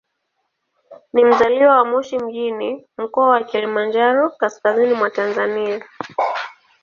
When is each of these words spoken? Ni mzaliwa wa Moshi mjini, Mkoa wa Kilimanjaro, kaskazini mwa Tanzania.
Ni 1.13 1.25
mzaliwa 1.25 1.77
wa 1.77 1.85
Moshi 1.85 2.19
mjini, 2.19 2.85
Mkoa 2.97 3.29
wa 3.29 3.43
Kilimanjaro, 3.43 4.29
kaskazini 4.29 4.93
mwa 4.93 5.09
Tanzania. 5.09 5.85